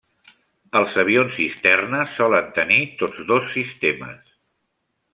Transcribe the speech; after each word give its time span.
Els 0.79 0.95
avions 1.03 1.35
cisterna 1.41 2.01
solen 2.15 2.49
tenir 2.57 2.81
tots 3.05 3.23
dos 3.33 3.55
sistemes. 3.59 4.37